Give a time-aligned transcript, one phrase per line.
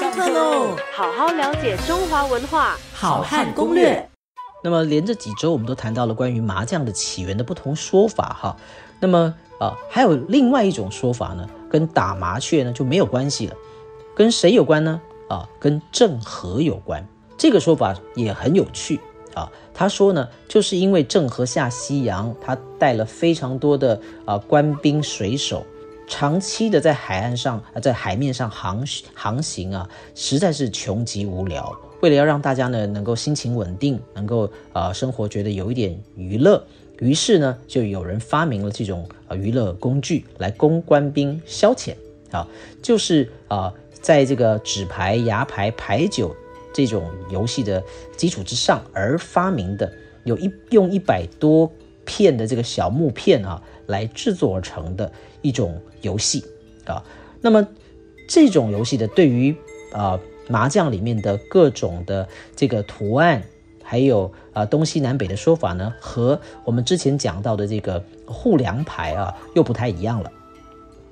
[0.00, 0.74] 上课喽！
[0.94, 4.08] 好好了解中华文化，好汉攻略。
[4.64, 8.56] 那么连着几周，我们都谈到了关于麻将的起源的不同说法哈。
[8.98, 13.54] 那么啊，还有另外一种说法呢，跟打麻雀呢就没有关系了，
[14.16, 14.98] 跟谁有关呢？
[15.28, 17.06] 啊，跟郑和有关。
[17.36, 18.98] 这个说法也很有趣
[19.34, 19.52] 啊。
[19.74, 25.62] 他说呢，就是因为郑和下西洋，他带了非常多的啊官兵水手。
[26.10, 28.84] 长期的在海岸上啊，在海面上航
[29.14, 31.74] 航行啊，实在是穷极无聊。
[32.02, 36.62] 为了要让大家呢能够心情稳定，能够呃生活觉得有一点娱乐，
[36.98, 41.94] 于是呢就有人发明了这种呃娱乐工具来供官兵消遣
[42.32, 42.46] 啊，
[42.82, 46.34] 就是啊在这个纸牌、牙牌、牌九
[46.74, 47.82] 这种游戏的
[48.16, 49.90] 基础之上而发明的，
[50.24, 51.70] 有一用一百多
[52.10, 53.62] 片的这个小木片啊。
[53.86, 55.10] 来制作而成的
[55.42, 56.44] 一种游戏
[56.84, 57.02] 啊，
[57.40, 57.66] 那么
[58.28, 59.52] 这种游戏的对于
[59.92, 60.16] 啊
[60.48, 63.42] 麻将里面的各种的这个图案，
[63.82, 70.30] 还有啊东西南北的说法呢，和我们之前讲到的这个护粮牌啊又不太一样了。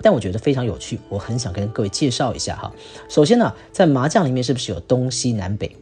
[0.00, 2.72] 但我觉得非常有趣，我很想跟各位介绍一下哈。
[3.08, 5.74] 首先呢，在麻将里面是不是有东西南北？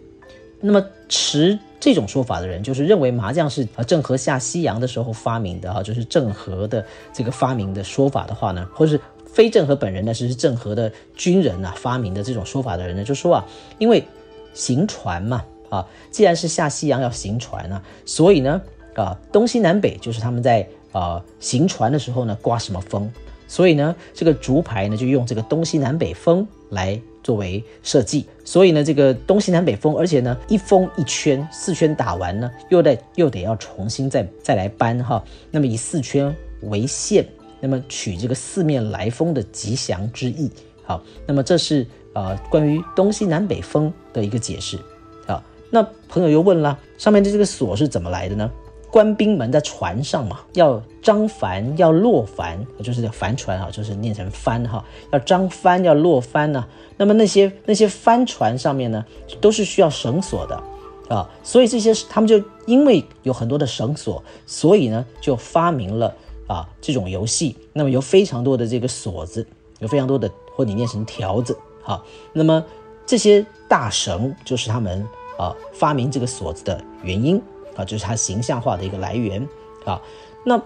[0.61, 13.47] 那么持这种说法的人，就是认为麻将是啊郑和下西洋的时候发明的哈，就是郑和的这个发明的说法的话呢，或者是非郑和本人呢，是郑和的军人啊发明的这种说法的人呢，就说啊，
[13.79, 14.05] 因为
[14.53, 18.61] 行船嘛啊，既然是下西洋要行船啊，所以呢
[18.97, 23.09] 啊东西南北就是他们在啊行船的时候呢刮什么风，
[23.48, 27.00] 所以呢这个竹牌呢就用这个东西南北风来。
[27.20, 35.22] 作为设计，所以呢，这个东西南北风，而且呢，一封一圈，四圈打完呢，又得又得要重新再再来搬哈。
[35.50, 37.22] 那么以四圈为限，
[37.60, 40.50] 那么取这个四面来风的吉祥之意。
[40.84, 44.78] 好，那么这是呃关于东西南北风的一个解释。
[45.27, 48.50] 好，那朋友又问了，上面的这个锁是怎么来的呢？
[48.91, 56.67] 官兵们在船上嘛，要张帆，要落帆，就是帆船啊，就是念成帆哈，要张帆，要落帆呢。
[56.96, 59.05] 那么那些那些帆船上面呢，
[59.40, 60.62] 都是需要绳索的
[61.08, 66.14] 啊，所以这些他们就因为有很多的绳索，所以呢就发明了
[66.46, 67.57] 啊这种游戏。
[67.74, 69.46] 那么有非常多的这个锁子，
[69.80, 72.02] 有非常多的或你念成条子哈。
[72.33, 72.64] 那么
[73.05, 75.07] 这些大绳就是他们
[75.39, 77.41] 啊发明这个锁子的原因。
[77.78, 79.48] 啊，就是它形象化的一个来源
[79.84, 80.02] 啊。
[80.44, 80.61] 那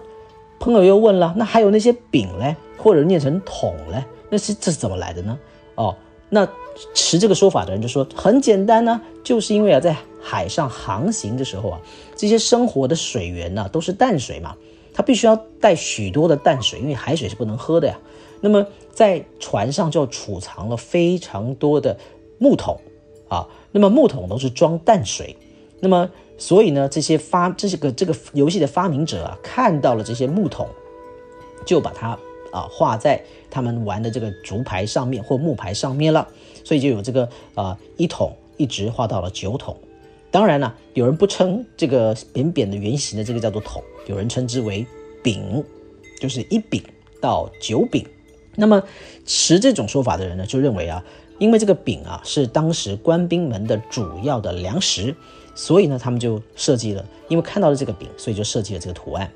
[0.59, 5.37] 朋友又问了，那还有那些饼嘞，或者念成桶嘞，那是这是怎么来的呢？
[5.75, 5.95] 哦，
[6.29, 6.47] 那
[6.95, 11.79] 持这个说法的人就说很简单呢，就是因为啊，在海上航行的时候啊，
[12.15, 14.55] 这些生活的水源呢都是淡水嘛，
[14.93, 17.99] 它必须要带许多的淡水，因为海水是不能喝的呀。
[18.41, 21.97] 那么在船上就储藏了非常多的
[22.39, 22.79] 木桶
[23.27, 25.35] 啊，那么木桶都是装淡水，
[25.81, 26.09] 那么。
[26.43, 30.67] 所以呢，这些发这些个这个游戏的发明者啊，看到了这些木桶，
[31.65, 32.19] 就把它
[32.51, 36.27] 啊画在他们玩的这个竹牌上面或木牌上面了，
[36.65, 39.77] 所以就有这个啊一桶一直画到了九桶。
[40.31, 44.85] 当然了，有人不称这个扁扁的圆形的这个叫做桶，有人称之为
[45.23, 45.63] 饼，
[46.19, 46.83] 就是一饼
[47.21, 48.05] 到九饼。
[48.57, 48.83] 那么
[49.25, 51.01] 持这种说法的人呢，就认为啊，
[51.39, 55.15] 因为这个饼啊是当时官兵们的主要的粮食。
[55.55, 59.31] 所以呢，他们就设计了，因为看到了这个饼，所以就设计了这个图案。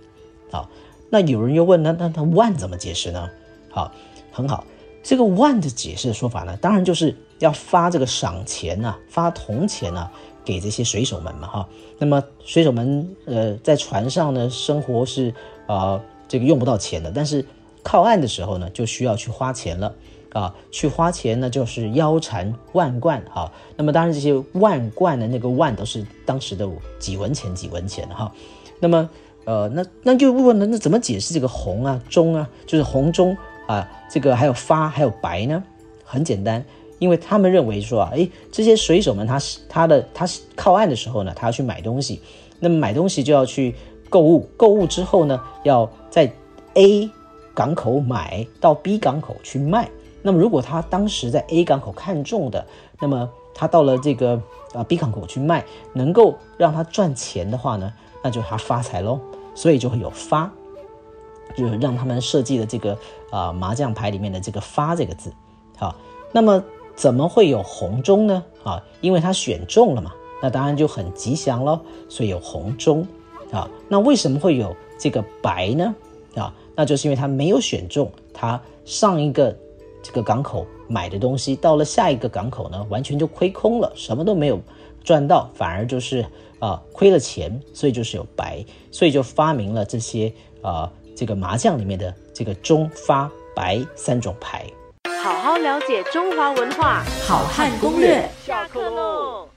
[0.52, 0.70] 好，
[1.10, 3.30] 那有人又问，那那那万怎么解释呢？
[3.70, 3.92] 好，
[4.32, 4.66] 很好，
[5.04, 10.10] 这个万的解释的说法呢，当然就是要发这个赏钱呐，发铜钱呐，
[10.44, 11.70] 给这些水手们嘛，哈。
[12.00, 15.34] 那么水手们呃在船上呢生活是
[15.66, 17.44] 啊这个用不到钱的，但是
[17.88, 19.96] 靠岸的时候呢就需要去花钱了。
[20.34, 23.52] 啊，去花钱呢，就是腰缠万贯哈。
[23.78, 26.68] 那么当然，这些万贯的那个万都是当时的
[27.00, 28.32] 几文钱几文钱哈。
[28.80, 29.10] 那么
[29.46, 33.36] 呃，那那就问了，那怎么解释这个红啊、中啊，就是红中
[33.68, 35.64] 啊，这个还有发还有白呢？
[36.04, 36.64] 很简单，
[37.00, 42.22] 因为他们认为说啊，哎，这些水手们他是他的他是靠岸的时候呢，他要去买东西，
[42.60, 43.74] 那么买东西就要去
[44.10, 46.32] 购物，购物之后呢，要在
[46.76, 47.10] A
[47.58, 49.90] 港口买到 B 港口去卖。
[50.22, 52.64] 那么，如果他当时在 A 港口看中的，
[53.00, 54.40] 那么他到了这个
[54.76, 57.92] 啊 B 港口去卖，能够让他赚钱的话呢，
[58.24, 59.20] 那就他发财喽。
[59.56, 60.52] 所以就会有发，
[61.56, 62.96] 就是让他们设计的这个
[63.32, 65.34] 啊麻将牌里面的这个发这个字。
[65.78, 65.96] 好，
[66.32, 66.64] 那么
[66.96, 68.44] 怎么会有红中呢？
[68.64, 70.12] 啊，因为他选中了嘛，
[70.44, 71.80] 那当然就很吉祥喽。
[72.08, 73.08] 所以有红中
[73.52, 73.68] 啊。
[73.90, 75.96] 那为什么会有这个白呢？
[76.36, 79.54] 啊，那就是因为他没有选中，他上一个。
[80.04, 84.58] 这个港口买的东西到了下一个港口呢，完全就亏空了，什么都没有
[85.04, 86.26] 赚到，反而就是
[86.60, 90.32] 啊亏了钱，所以就是有白，所以就发明了这些
[90.62, 94.66] 啊这个麻将里面的这个中发白三种牌。
[95.22, 98.30] 好好了解中华文化，好汉攻略。
[98.46, 99.50] 下课喽。